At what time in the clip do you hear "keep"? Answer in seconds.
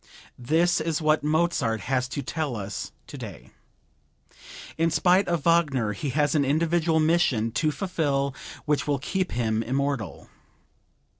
8.97-9.33